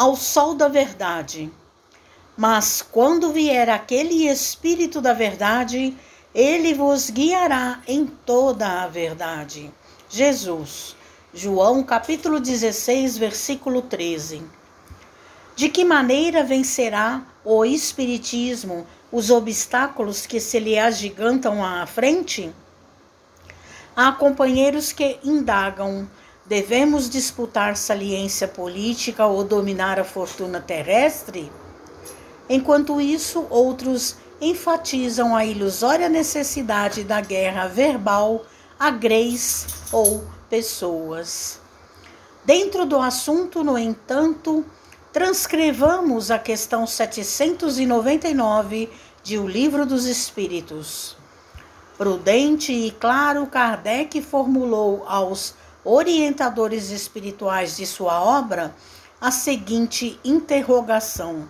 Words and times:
ao 0.00 0.16
sol 0.16 0.54
da 0.54 0.66
verdade. 0.66 1.52
Mas 2.34 2.80
quando 2.80 3.34
vier 3.34 3.68
aquele 3.68 4.26
Espírito 4.30 4.98
da 4.98 5.12
verdade, 5.12 5.94
ele 6.34 6.72
vos 6.72 7.10
guiará 7.10 7.82
em 7.86 8.06
toda 8.06 8.82
a 8.82 8.88
verdade. 8.88 9.70
Jesus, 10.08 10.96
João 11.34 11.82
capítulo 11.82 12.40
16, 12.40 13.18
versículo 13.18 13.82
13. 13.82 14.42
De 15.54 15.68
que 15.68 15.84
maneira 15.84 16.42
vencerá 16.44 17.22
o 17.44 17.62
Espiritismo 17.62 18.86
os 19.12 19.28
obstáculos 19.28 20.24
que 20.24 20.40
se 20.40 20.58
lhe 20.58 20.78
agigantam 20.78 21.62
à 21.62 21.84
frente? 21.84 22.50
Há 23.94 24.12
companheiros 24.12 24.92
que 24.92 25.18
indagam: 25.22 26.08
devemos 26.50 27.08
disputar 27.08 27.76
saliência 27.76 28.48
política 28.48 29.24
ou 29.24 29.44
dominar 29.44 30.00
a 30.00 30.04
fortuna 30.04 30.60
terrestre? 30.60 31.48
Enquanto 32.48 33.00
isso, 33.00 33.46
outros 33.48 34.16
enfatizam 34.40 35.36
a 35.36 35.44
ilusória 35.44 36.08
necessidade 36.08 37.04
da 37.04 37.20
guerra 37.20 37.68
verbal 37.68 38.44
a 38.76 38.90
greis 38.90 39.64
ou 39.92 40.24
pessoas. 40.48 41.60
Dentro 42.44 42.84
do 42.84 42.98
assunto, 42.98 43.62
no 43.62 43.78
entanto, 43.78 44.64
transcrevamos 45.12 46.32
a 46.32 46.38
questão 46.38 46.84
799 46.84 48.90
de 49.22 49.38
O 49.38 49.46
Livro 49.46 49.86
dos 49.86 50.04
Espíritos. 50.04 51.16
Prudente 51.96 52.72
e 52.72 52.90
claro, 52.90 53.46
Kardec 53.46 54.20
formulou 54.20 55.04
aos 55.06 55.54
orientadores 55.84 56.90
espirituais 56.90 57.76
de 57.76 57.86
sua 57.86 58.22
obra 58.22 58.74
a 59.20 59.30
seguinte 59.30 60.18
interrogação: 60.24 61.48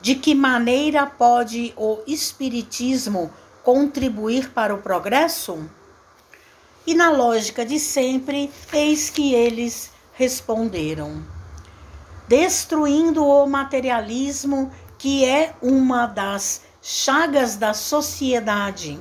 De 0.00 0.14
que 0.14 0.34
maneira 0.34 1.06
pode 1.06 1.72
o 1.76 2.00
Espiritismo 2.06 3.32
contribuir 3.62 4.50
para 4.50 4.74
o 4.74 4.82
progresso? 4.82 5.68
E 6.86 6.94
na 6.94 7.10
lógica 7.10 7.66
de 7.66 7.78
sempre, 7.78 8.50
eis 8.72 9.10
que 9.10 9.34
eles 9.34 9.92
responderam: 10.14 11.22
destruindo 12.26 13.24
o 13.24 13.46
materialismo, 13.46 14.72
que 14.96 15.24
é 15.24 15.54
uma 15.62 16.06
das 16.06 16.62
chagas 16.82 17.56
da 17.56 17.74
sociedade. 17.74 18.98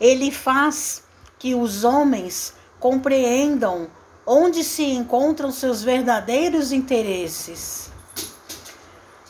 Ele 0.00 0.30
faz 0.30 1.02
que 1.38 1.54
os 1.54 1.84
homens 1.84 2.54
compreendam 2.80 3.86
onde 4.26 4.64
se 4.64 4.82
encontram 4.82 5.52
seus 5.52 5.82
verdadeiros 5.82 6.72
interesses, 6.72 7.92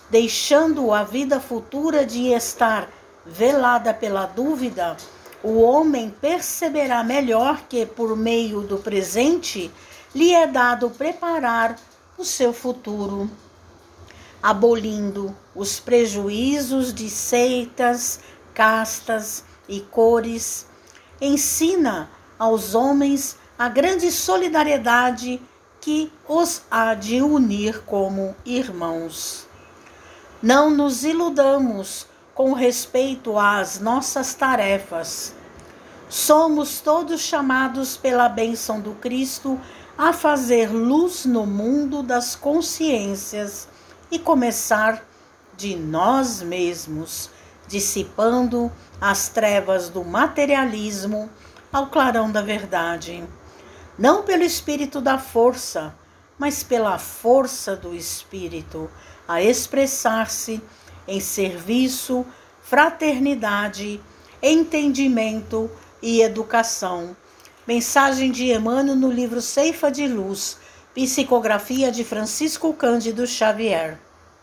deixando 0.09 0.93
a 0.93 1.05
vida 1.05 1.39
futura 1.39 2.07
de 2.07 2.29
estar 2.29 2.89
velada 3.27 3.93
pela 3.93 4.25
dúvida 4.25 4.97
o 5.43 5.61
homem 5.61 6.11
perceberá 6.11 7.03
melhor 7.03 7.63
que, 7.69 7.87
por 7.87 8.15
meio 8.17 8.61
do 8.61 8.79
presente, 8.79 9.71
lhe 10.15 10.35
é 10.35 10.47
dado 10.47 10.91
preparar 10.91 11.77
o 12.19 12.25
seu 12.25 12.53
futuro, 12.53 13.31
abolindo 14.43 15.35
os 15.55 15.81
prejuízos 15.81 16.93
de 16.93 17.09
seitas, 17.09 18.21
castas 18.53 19.43
e 19.67 19.81
cores, 19.81 20.67
ensina 21.21 22.11
aos 22.41 22.75
homens 22.75 23.37
a 23.59 23.69
grande 23.69 24.11
solidariedade 24.11 25.43
que 25.79 26.11
os 26.27 26.63
há 26.71 26.95
de 26.95 27.21
unir 27.21 27.83
como 27.83 28.35
irmãos. 28.47 29.47
Não 30.43 30.71
nos 30.71 31.05
iludamos 31.05 32.07
com 32.35 32.55
respeito 32.55 33.39
às 33.39 33.79
nossas 33.79 34.33
tarefas. 34.33 35.35
Somos 36.09 36.81
todos 36.81 37.21
chamados 37.21 37.99
pela 37.99 38.31
bênção 38.31 38.81
do 38.81 38.95
Cristo 38.95 39.61
a 39.99 40.15
fazer 40.15 40.71
luz 40.71 41.27
no 41.27 41.45
mundo 41.45 42.03
das 42.03 42.35
consciências 42.35 43.69
e 44.11 44.19
começar 44.19 45.05
de 45.59 45.77
nós 45.77 46.41
mesmos, 46.41 47.29
dissipando 47.69 48.73
as 48.99 49.29
trevas 49.29 49.91
do 49.91 50.03
materialismo 50.03 51.29
ao 51.73 51.87
clarão 51.87 52.31
da 52.31 52.43
verdade. 52.43 53.25
Não 53.99 54.23
pelo 54.23 54.43
espírito 54.43 55.01
da 55.01 55.19
força, 55.19 55.95
mas 56.39 56.63
pela 56.63 56.99
força 56.99 57.77
do 57.77 57.95
espírito 57.95 58.91
a 59.29 59.43
expressar-se 59.43 60.61
em 61.07 61.21
serviço, 61.21 62.27
fraternidade, 62.63 64.01
entendimento 64.43 65.71
e 66.03 66.23
educação. 66.23 67.17
Mensagem 67.67 68.33
de 68.33 68.53
Emmanuel 68.53 68.97
no 68.97 69.11
livro 69.11 69.41
Ceifa 69.41 69.91
de 69.91 70.09
Luz, 70.09 70.59
psicografia 70.95 71.93
de 71.93 72.03
Francisco 72.03 72.73
Cândido 72.73 73.27
Xavier. 73.27 73.99